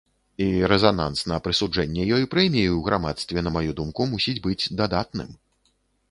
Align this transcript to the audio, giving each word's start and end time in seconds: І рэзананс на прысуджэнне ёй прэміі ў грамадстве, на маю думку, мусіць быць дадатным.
І 0.43 0.45
рэзананс 0.69 1.19
на 1.31 1.35
прысуджэнне 1.47 2.05
ёй 2.15 2.23
прэміі 2.33 2.65
ў 2.69 2.79
грамадстве, 2.87 3.43
на 3.47 3.53
маю 3.57 3.75
думку, 3.81 4.07
мусіць 4.15 4.41
быць 4.47 4.71
дадатным. 4.81 5.29